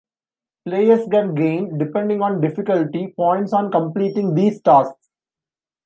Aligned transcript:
Players 0.65 1.07
can 1.11 1.35
gain, 1.35 1.77
depending 1.77 2.23
on 2.23 2.41
difficulty, 2.41 3.13
points 3.15 3.53
on 3.53 3.69
completing 3.71 4.33
these 4.33 4.59
tasks. 4.59 5.09